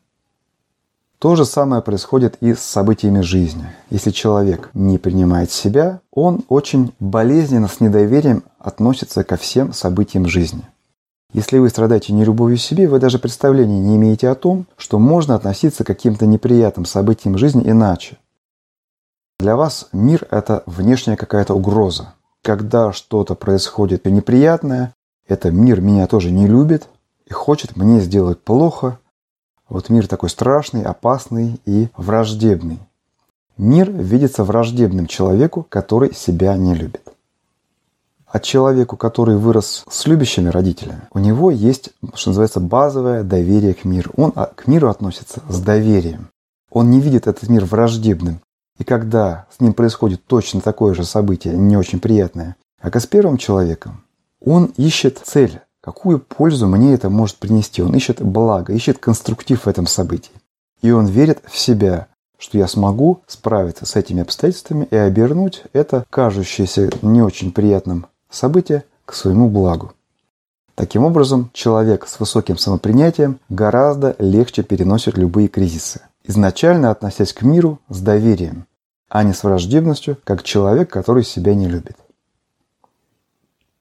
То 1.19 1.35
же 1.35 1.45
самое 1.45 1.83
происходит 1.83 2.37
и 2.41 2.55
с 2.55 2.61
событиями 2.61 3.23
жизни. 3.23 3.67
Если 3.91 4.13
человек 4.13 4.71
не 4.75 4.97
принимает 4.97 5.51
себя, 5.51 6.03
он 6.13 6.45
очень 6.49 6.95
болезненно 7.01 7.67
с 7.67 7.81
недоверием 7.81 8.45
относится 8.61 9.25
ко 9.25 9.37
всем 9.37 9.73
событиям 9.73 10.29
жизни. 10.29 10.63
Если 11.33 11.59
вы 11.59 11.71
страдаете 11.71 12.13
нелюбовью 12.13 12.59
к 12.59 12.61
себе, 12.61 12.87
вы 12.87 13.01
даже 13.01 13.19
представления 13.19 13.81
не 13.81 13.97
имеете 13.97 14.29
о 14.29 14.37
том, 14.37 14.69
что 14.77 15.01
можно 15.01 15.35
относиться 15.35 15.83
к 15.83 15.89
каким-то 15.89 16.27
неприятным 16.27 16.85
событиям 16.85 17.39
жизни 17.39 17.69
иначе. 17.69 18.19
Для 19.41 19.57
вас 19.57 19.89
мир– 19.93 20.29
это 20.31 20.63
внешняя 20.67 21.17
какая-то 21.17 21.55
угроза. 21.55 22.15
Когда 22.49 22.95
что-то 22.95 23.35
происходит 23.35 24.07
неприятное, 24.07 24.95
это 25.27 25.51
мир 25.51 25.83
меня 25.83 26.07
тоже 26.07 26.31
не 26.31 26.47
любит 26.47 26.89
и 27.27 27.35
хочет 27.35 27.77
мне 27.77 28.01
сделать 28.01 28.41
плохо, 28.41 28.99
вот 29.69 29.91
мир 29.91 30.09
такой 30.09 30.31
страшный, 30.31 30.83
опасный 30.83 31.61
и 31.67 31.89
враждебный. 31.95 32.79
Мир 33.59 33.91
видится 33.91 34.45
враждебным 34.45 35.09
человеку, 35.09 35.67
который 35.69 36.15
себя 36.15 36.57
не 36.57 36.73
любит. 36.73 37.03
А 38.27 38.41
человеку, 38.41 38.97
который 38.97 39.37
вырос 39.37 39.85
с 39.87 40.07
любящими 40.07 40.49
родителями, 40.49 41.03
у 41.13 41.19
него 41.19 41.51
есть, 41.51 41.91
что 42.15 42.31
называется, 42.31 42.61
базовое 42.61 43.25
доверие 43.25 43.75
к 43.75 43.85
миру. 43.85 44.11
Он 44.17 44.33
к 44.33 44.67
миру 44.67 44.89
относится 44.89 45.43
с 45.51 45.61
доверием. 45.61 46.31
Он 46.71 46.91
не 46.91 47.03
видит 47.03 47.27
этот 47.27 47.51
мир 47.51 47.67
враждебным. 47.67 48.41
И 48.79 48.85
когда 48.85 49.47
с 49.57 49.61
ним 49.61 49.75
происходит 49.75 50.25
точно 50.27 50.61
такое 50.61 50.95
же 50.95 51.05
событие, 51.05 51.55
не 51.55 51.77
очень 51.77 52.01
приятное, 52.01 52.57
как 52.81 52.97
и 52.97 53.01
с 53.01 53.07
первым 53.07 53.37
человеком, 53.37 54.05
он 54.41 54.67
ищет 54.77 55.21
цель, 55.23 55.61
Какую 55.89 56.19
пользу 56.19 56.67
мне 56.67 56.93
это 56.93 57.09
может 57.09 57.37
принести? 57.37 57.83
Он 57.83 57.95
ищет 57.95 58.21
благо, 58.21 58.75
ищет 58.75 58.99
конструктив 58.99 59.65
в 59.65 59.69
этом 59.69 59.87
событии. 59.87 60.33
И 60.83 60.91
он 60.91 61.07
верит 61.07 61.41
в 61.47 61.57
себя, 61.57 62.09
что 62.37 62.59
я 62.59 62.69
смогу 62.69 63.23
справиться 63.27 63.87
с 63.87 63.97
этими 63.97 64.21
обстоятельствами 64.21 64.87
и 64.91 64.97
обернуть 64.97 65.65
это 65.73 66.05
кажущееся 66.11 66.91
не 67.01 67.23
очень 67.23 67.53
приятным 67.53 68.07
событие 68.31 68.85
к 69.05 69.15
своему 69.15 69.49
благу. 69.49 69.93
Таким 70.75 71.05
образом, 71.05 71.51
человек 71.53 72.07
с 72.07 72.21
высоким 72.21 72.59
самопринятием 72.59 73.41
гораздо 73.49 74.15
легче 74.19 74.63
переносит 74.63 75.17
любые 75.17 75.49
кризисы, 75.49 76.03
изначально 76.25 76.91
относясь 76.91 77.33
к 77.33 77.41
миру 77.41 77.81
с 77.89 78.01
доверием, 78.01 78.67
а 79.09 79.23
не 79.23 79.33
с 79.33 79.43
враждебностью, 79.43 80.19
как 80.25 80.43
человек, 80.43 80.91
который 80.91 81.25
себя 81.25 81.55
не 81.55 81.67
любит. 81.67 81.97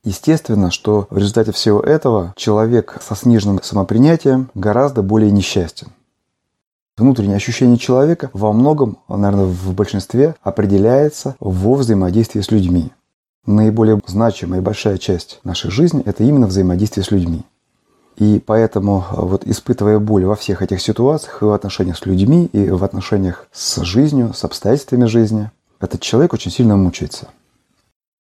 Естественно, 0.04 0.72
что 0.72 1.08
в 1.10 1.18
результате 1.18 1.52
всего 1.52 1.82
этого 1.82 2.34
человек 2.38 2.98
со 3.02 3.14
сниженным 3.16 3.62
самопринятием 3.62 4.50
гораздо 4.54 5.02
более 5.02 5.32
несчастен. 5.32 5.90
Внутреннее 6.96 7.36
ощущение 7.36 7.78
человека 7.78 8.30
во 8.34 8.54
многом, 8.54 9.00
наверное, 9.10 9.46
в 9.46 9.74
большинстве 9.74 10.36
определяется 10.42 11.36
во 11.40 11.76
взаимодействии 11.76 12.42
с 12.42 12.52
людьми. 12.52 12.92
Наиболее 13.46 14.00
значимая 14.08 14.62
и 14.62 14.64
большая 14.64 14.98
часть 14.98 15.40
нашей 15.44 15.72
жизни– 15.72 16.02
это 16.06 16.24
именно 16.24 16.48
взаимодействие 16.48 17.04
с 17.04 17.12
людьми. 17.12 17.44
И 18.18 18.42
поэтому, 18.44 19.06
вот 19.12 19.46
испытывая 19.46 20.00
боль 20.00 20.26
во 20.26 20.36
всех 20.36 20.62
этих 20.62 20.82
ситуациях, 20.82 21.42
и 21.42 21.46
в 21.46 21.52
отношениях 21.52 21.98
с 21.98 22.06
людьми, 22.06 22.50
и 22.52 22.70
в 22.70 22.84
отношениях 22.84 23.48
с 23.52 23.82
жизнью, 23.84 24.34
с 24.34 24.44
обстоятельствами 24.44 25.06
жизни, 25.06 25.52
этот 25.80 26.02
человек 26.02 26.34
очень 26.34 26.52
сильно 26.52 26.76
мучается. 26.76 27.28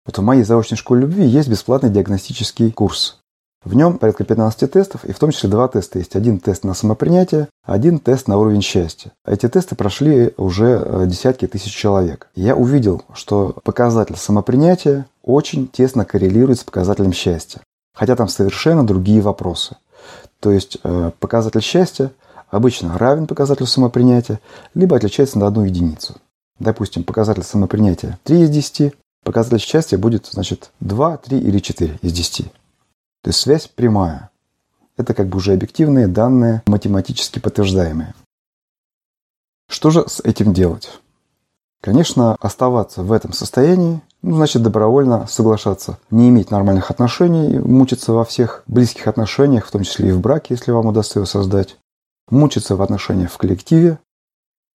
Вот 0.06 0.18
в 0.18 0.22
моей 0.22 0.44
заочной 0.44 0.78
школе 0.78 1.02
любви 1.02 1.26
есть 1.26 1.50
бесплатный 1.50 1.90
диагностический 1.90 2.72
курс. 2.72 3.20
В 3.64 3.74
нем 3.74 3.98
порядка 3.98 4.24
15 4.24 4.72
тестов, 4.72 5.06
и 5.06 5.12
в 5.12 5.18
том 5.18 5.32
числе 5.32 5.50
два 5.50 5.68
теста 5.68 5.98
есть. 5.98 6.16
Один 6.16 6.40
тест 6.40 6.64
на 6.64 6.76
самопринятие, 6.76 7.48
один 7.64 7.98
тест 7.98 8.28
на 8.28 8.38
уровень 8.38 8.62
счастья. 8.62 9.12
Эти 9.26 9.50
тесты 9.50 9.76
прошли 9.76 10.34
уже 10.38 10.84
э, 10.86 11.06
десятки 11.08 11.48
тысяч 11.48 11.74
человек. 11.74 12.28
Я 12.36 12.56
увидел, 12.56 13.02
что 13.16 13.56
показатель 13.64 14.18
самопринятия 14.18 15.08
очень 15.24 15.68
тесно 15.68 16.06
коррелирует 16.06 16.60
с 16.60 16.64
показателем 16.64 17.12
счастья. 17.12 17.62
Хотя 17.96 18.16
там 18.16 18.28
совершенно 18.28 18.86
другие 18.86 19.22
вопросы. 19.22 19.78
То 20.46 20.52
есть 20.52 20.78
э, 20.84 21.12
показатель 21.20 21.64
счастья 21.64 22.12
обычно 22.52 23.00
равен 23.00 23.26
показателю 23.26 23.66
самопринятия, 23.66 24.40
либо 24.76 24.96
отличается 24.96 25.40
на 25.40 25.48
одну 25.48 25.66
единицу. 25.66 26.18
Допустим, 26.60 27.04
показатель 27.04 27.42
самопринятия 27.42 28.20
3 28.26 28.42
из 28.42 28.52
10, 28.52 28.94
показатель 29.24 29.58
счастья 29.58 29.98
будет, 29.98 30.28
значит, 30.28 30.70
2, 30.82 31.18
3 31.18 31.40
или 31.40 31.58
4 31.58 31.98
из 32.00 32.14
10. 32.14 32.46
То 32.46 32.52
есть 33.26 33.40
связь 33.40 33.68
прямая. 33.68 34.30
Это 34.98 35.16
как 35.16 35.30
бы 35.30 35.38
уже 35.38 35.52
объективные 35.52 36.08
данные, 36.08 36.62
математически 36.68 37.40
подтверждаемые. 37.40 38.14
Что 39.68 39.90
же 39.90 40.08
с 40.08 40.20
этим 40.20 40.54
делать? 40.54 41.00
Конечно, 41.82 42.36
оставаться 42.40 43.04
в 43.04 43.12
этом 43.12 43.32
состоянии, 43.32 44.02
ну, 44.22 44.36
значит, 44.36 44.64
добровольно 44.64 45.28
соглашаться, 45.28 46.00
не 46.10 46.30
иметь 46.30 46.50
нормальных 46.50 46.90
отношений, 46.90 47.60
мучиться 47.60 48.12
во 48.12 48.26
всех 48.26 48.64
близких 48.66 49.08
отношениях, 49.08 49.68
в 49.68 49.72
том 49.72 49.84
числе 49.84 50.10
и 50.10 50.12
в 50.12 50.20
браке, 50.20 50.56
если 50.56 50.72
вам 50.72 50.88
удастся 50.88 51.20
его 51.20 51.28
создать, 51.28 51.78
мучиться 52.30 52.76
в 52.76 52.82
отношениях 52.82 53.32
в 53.32 53.38
коллективе, 53.38 54.00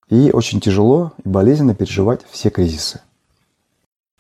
и 0.09 0.31
очень 0.33 0.61
тяжело 0.61 1.13
и 1.25 1.29
болезненно 1.29 1.75
переживать 1.75 2.21
все 2.31 2.51
кризисы. 2.51 3.01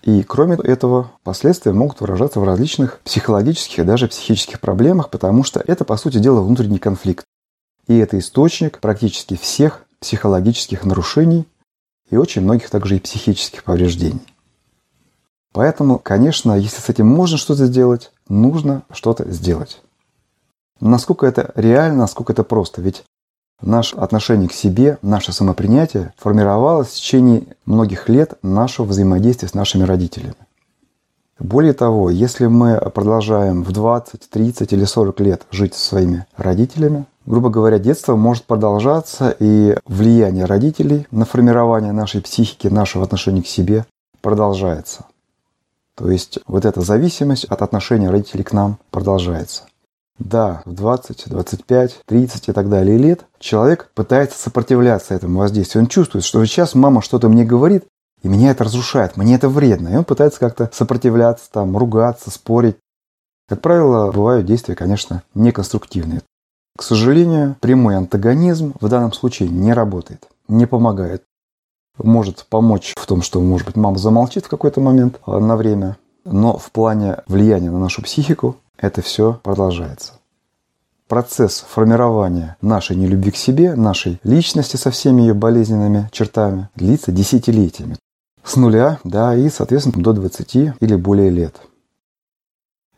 И 0.02 0.22
кроме 0.22 0.56
этого, 0.56 1.12
последствия 1.24 1.72
могут 1.72 2.00
выражаться 2.00 2.40
в 2.40 2.44
различных 2.44 3.00
психологических 3.00 3.80
и 3.80 3.84
даже 3.84 4.08
психических 4.08 4.58
проблемах, 4.60 5.10
потому 5.10 5.44
что 5.44 5.62
это, 5.66 5.84
по 5.84 5.96
сути 5.96 6.18
дела, 6.18 6.40
внутренний 6.40 6.78
конфликт. 6.78 7.24
И 7.86 7.98
это 7.98 8.18
источник 8.18 8.78
практически 8.78 9.36
всех 9.36 9.84
психологических 10.00 10.84
нарушений 10.84 11.46
и 12.10 12.16
очень 12.16 12.42
многих 12.42 12.70
также 12.70 12.96
и 12.96 13.00
психических 13.00 13.64
повреждений. 13.64 14.22
Поэтому, 15.52 15.98
конечно, 15.98 16.52
если 16.52 16.80
с 16.80 16.88
этим 16.88 17.06
можно 17.06 17.38
что-то 17.38 17.66
сделать, 17.66 18.12
нужно 18.28 18.82
что-то 18.92 19.30
сделать. 19.30 19.82
Насколько 20.80 21.26
это 21.26 21.52
реально, 21.56 21.98
насколько 21.98 22.32
это 22.32 22.44
просто. 22.44 22.80
Ведь 22.82 23.04
Наше 23.62 23.94
отношение 23.96 24.48
к 24.48 24.54
себе, 24.54 24.98
наше 25.02 25.32
самопринятие 25.32 26.14
формировалось 26.16 26.88
в 26.88 26.94
течение 26.94 27.44
многих 27.66 28.08
лет 28.08 28.38
нашего 28.42 28.86
взаимодействия 28.86 29.48
с 29.48 29.54
нашими 29.54 29.82
родителями. 29.82 30.34
Более 31.38 31.74
того, 31.74 32.08
если 32.10 32.46
мы 32.46 32.78
продолжаем 32.94 33.62
в 33.62 33.72
20, 33.72 34.30
30 34.30 34.72
или 34.72 34.84
40 34.84 35.20
лет 35.20 35.42
жить 35.50 35.74
со 35.74 35.88
своими 35.88 36.26
родителями, 36.36 37.04
грубо 37.26 37.50
говоря, 37.50 37.78
детство 37.78 38.16
может 38.16 38.44
продолжаться, 38.44 39.34
и 39.38 39.76
влияние 39.86 40.44
родителей 40.44 41.06
на 41.10 41.24
формирование 41.24 41.92
нашей 41.92 42.20
психики, 42.20 42.68
нашего 42.68 43.04
отношения 43.04 43.42
к 43.42 43.46
себе 43.46 43.86
продолжается. 44.20 45.04
То 45.94 46.10
есть 46.10 46.38
вот 46.46 46.64
эта 46.64 46.80
зависимость 46.80 47.44
от 47.44 47.62
отношения 47.62 48.10
родителей 48.10 48.44
к 48.44 48.52
нам 48.52 48.78
продолжается. 48.90 49.64
Да, 50.18 50.62
в 50.66 50.74
20, 50.74 51.28
25, 51.28 52.00
30 52.04 52.48
и 52.48 52.52
так 52.52 52.68
далее 52.68 52.98
лет 52.98 53.24
человек 53.38 53.90
пытается 53.94 54.38
сопротивляться 54.38 55.14
этому 55.14 55.38
воздействию. 55.38 55.82
Он 55.82 55.88
чувствует, 55.88 56.24
что 56.24 56.44
сейчас 56.44 56.74
мама 56.74 57.00
что-то 57.00 57.28
мне 57.28 57.44
говорит, 57.44 57.84
и 58.22 58.28
меня 58.28 58.50
это 58.50 58.64
разрушает, 58.64 59.16
мне 59.16 59.34
это 59.34 59.48
вредно. 59.48 59.88
И 59.88 59.96
он 59.96 60.04
пытается 60.04 60.38
как-то 60.38 60.70
сопротивляться, 60.72 61.50
там, 61.50 61.76
ругаться, 61.76 62.30
спорить. 62.30 62.76
Как 63.48 63.62
правило, 63.62 64.12
бывают 64.12 64.46
действия, 64.46 64.74
конечно, 64.74 65.22
неконструктивные. 65.34 66.20
К 66.76 66.82
сожалению, 66.82 67.56
прямой 67.60 67.96
антагонизм 67.96 68.74
в 68.80 68.88
данном 68.88 69.12
случае 69.12 69.48
не 69.48 69.72
работает, 69.72 70.28
не 70.48 70.66
помогает. 70.66 71.24
Может 71.98 72.46
помочь 72.48 72.94
в 72.96 73.06
том, 73.06 73.22
что, 73.22 73.40
может 73.40 73.66
быть, 73.66 73.76
мама 73.76 73.98
замолчит 73.98 74.46
в 74.46 74.48
какой-то 74.48 74.80
момент 74.80 75.20
а, 75.26 75.38
на 75.38 75.56
время, 75.56 75.98
но 76.24 76.56
в 76.56 76.70
плане 76.70 77.18
влияния 77.26 77.70
на 77.70 77.78
нашу 77.78 78.02
психику 78.02 78.56
это 78.78 79.02
все 79.02 79.38
продолжается. 79.42 80.14
Процесс 81.08 81.64
формирования 81.68 82.56
нашей 82.62 82.96
нелюбви 82.96 83.32
к 83.32 83.36
себе, 83.36 83.74
нашей 83.74 84.20
личности 84.22 84.76
со 84.76 84.90
всеми 84.90 85.22
ее 85.22 85.34
болезненными 85.34 86.08
чертами 86.12 86.68
длится 86.76 87.10
десятилетиями. 87.12 87.96
С 88.44 88.56
нуля, 88.56 89.00
да, 89.04 89.34
и, 89.34 89.50
соответственно, 89.50 90.02
до 90.02 90.12
20 90.12 90.54
или 90.80 90.94
более 90.94 91.30
лет. 91.30 91.56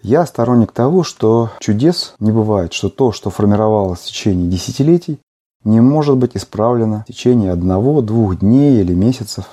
Я 0.02 0.26
сторонник 0.26 0.72
того, 0.72 1.04
что 1.04 1.50
чудес 1.60 2.14
не 2.18 2.32
бывает, 2.32 2.72
что 2.72 2.88
то, 2.88 3.12
что 3.12 3.30
формировалось 3.30 4.00
в 4.00 4.06
течение 4.06 4.50
десятилетий, 4.50 5.20
не 5.64 5.80
может 5.80 6.16
быть 6.16 6.32
исправлено 6.34 7.04
в 7.06 7.12
течение 7.12 7.52
одного, 7.52 8.02
двух 8.02 8.40
дней 8.40 8.80
или 8.80 8.94
месяцев 8.94 9.50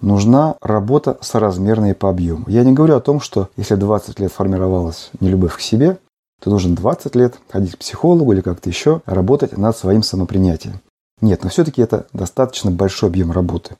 нужна 0.00 0.56
работа 0.60 1.18
соразмерная 1.20 1.94
по 1.94 2.10
объему. 2.10 2.44
Я 2.48 2.64
не 2.64 2.72
говорю 2.72 2.96
о 2.96 3.00
том, 3.00 3.20
что 3.20 3.48
если 3.56 3.74
20 3.74 4.20
лет 4.20 4.32
формировалась 4.32 5.10
нелюбовь 5.20 5.56
к 5.56 5.60
себе, 5.60 5.98
то 6.40 6.50
нужно 6.50 6.76
20 6.76 7.16
лет 7.16 7.38
ходить 7.48 7.74
к 7.74 7.78
психологу 7.78 8.32
или 8.32 8.42
как-то 8.42 8.68
еще 8.68 9.00
работать 9.06 9.56
над 9.56 9.76
своим 9.76 10.02
самопринятием. 10.02 10.80
Нет, 11.20 11.44
но 11.44 11.50
все-таки 11.50 11.80
это 11.80 12.06
достаточно 12.12 12.70
большой 12.70 13.08
объем 13.08 13.32
работы. 13.32 13.76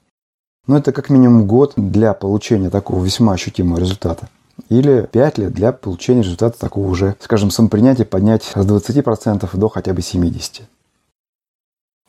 Но 0.66 0.78
это 0.78 0.90
как 0.90 1.10
минимум 1.10 1.46
год 1.46 1.74
для 1.76 2.14
получения 2.14 2.70
такого 2.70 3.04
весьма 3.04 3.34
ощутимого 3.34 3.78
результата. 3.78 4.28
Или 4.68 5.08
5 5.10 5.38
лет 5.38 5.52
для 5.52 5.72
получения 5.72 6.22
результата 6.22 6.58
такого 6.58 6.88
уже, 6.88 7.16
скажем, 7.20 7.50
самопринятия 7.50 8.04
поднять 8.04 8.42
с 8.42 8.56
20% 8.56 9.48
до 9.56 9.68
хотя 9.68 9.92
бы 9.92 10.00
70%. 10.00 10.62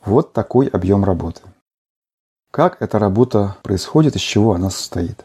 Вот 0.04 0.32
такой 0.32 0.66
объем 0.66 1.04
работы. 1.04 1.42
Как 2.50 2.80
эта 2.80 2.98
работа 2.98 3.56
происходит, 3.62 4.16
из 4.16 4.22
чего 4.22 4.54
она 4.54 4.70
состоит. 4.70 5.24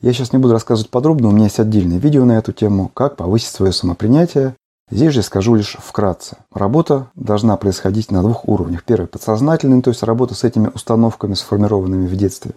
Я 0.00 0.12
сейчас 0.12 0.32
не 0.32 0.40
буду 0.40 0.54
рассказывать 0.54 0.90
подробно, 0.90 1.28
у 1.28 1.30
меня 1.30 1.44
есть 1.44 1.60
отдельное 1.60 1.98
видео 1.98 2.24
на 2.24 2.32
эту 2.32 2.52
тему, 2.52 2.88
как 2.88 3.16
повысить 3.16 3.54
свое 3.54 3.72
самопринятие. 3.72 4.56
Здесь 4.90 5.14
же 5.14 5.22
скажу 5.22 5.54
лишь 5.54 5.76
вкратце. 5.78 6.38
Работа 6.52 7.10
должна 7.14 7.56
происходить 7.56 8.10
на 8.10 8.22
двух 8.22 8.48
уровнях. 8.48 8.82
Первый– 8.82 9.06
подсознательный, 9.08 9.80
то 9.80 9.90
есть 9.90 10.02
работа 10.02 10.34
с 10.34 10.42
этими 10.42 10.70
установками, 10.74 11.34
сформированными 11.34 12.08
в 12.08 12.16
детстве. 12.16 12.52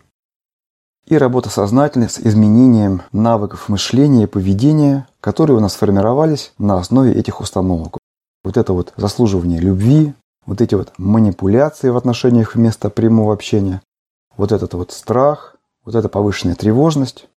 И 1.08 1.18
работа 1.18 1.50
сознательная 1.50 2.08
с 2.08 2.20
изменением 2.20 3.04
навыков 3.12 3.70
мышления 3.70 4.24
и 4.24 4.28
поведения, 4.28 5.08
которые 5.22 5.58
у 5.58 5.60
нас 5.60 5.74
сформировались 5.74 6.52
на 6.58 6.80
основе 6.80 7.13
этих 7.13 7.41
установок. 7.41 8.00
Вот 8.44 8.58
это 8.58 8.74
вот 8.74 8.91
заслуживание 8.98 9.60
любви, 9.60 10.15
вот 10.48 10.62
эти 10.62 10.74
вот 10.74 10.94
манипуляции 10.98 11.89
в 11.89 11.98
отношениях 11.98 12.56
вместо 12.56 12.89
прямого 12.89 13.34
общения, 13.34 13.82
вот 14.36 14.52
этот 14.52 14.74
вот 14.74 14.91
страх, 14.91 15.56
вот 15.84 15.94
эта 15.94 16.10
повышенная 16.10 16.56
тревожность. 16.56 17.28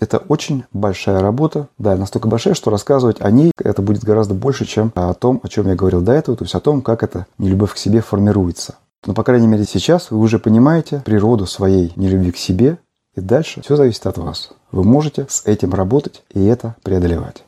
Это 0.00 0.18
очень 0.18 0.64
большая 0.72 1.20
работа, 1.20 1.68
да, 1.78 1.96
настолько 1.96 2.26
большая, 2.26 2.54
что 2.54 2.70
рассказывать 2.70 3.20
о 3.20 3.30
ней 3.30 3.52
это 3.62 3.80
будет 3.80 4.02
гораздо 4.02 4.34
больше, 4.34 4.66
чем 4.66 4.92
о 4.96 5.14
том, 5.14 5.40
о 5.42 5.48
чем 5.48 5.68
я 5.68 5.76
говорил 5.76 6.02
до 6.02 6.12
этого, 6.12 6.36
то 6.36 6.44
есть 6.44 6.54
о 6.54 6.60
том, 6.60 6.82
как 6.82 7.04
эта 7.04 7.26
нелюбовь 7.38 7.74
к 7.74 7.78
себе 7.78 8.00
формируется. 8.00 8.74
Но, 9.06 9.14
по 9.14 9.22
крайней 9.22 9.46
мере, 9.46 9.64
сейчас 9.64 10.10
вы 10.10 10.18
уже 10.18 10.38
понимаете 10.38 11.02
природу 11.04 11.46
своей 11.46 11.92
нелюбви 11.96 12.32
к 12.32 12.36
себе, 12.36 12.78
и 13.14 13.20
дальше 13.20 13.62
все 13.62 13.76
зависит 13.76 14.06
от 14.06 14.18
вас. 14.18 14.50
Вы 14.72 14.84
можете 14.84 15.26
с 15.28 15.46
этим 15.46 15.72
работать 15.72 16.22
и 16.34 16.44
это 16.44 16.76
преодолевать. 16.82 17.44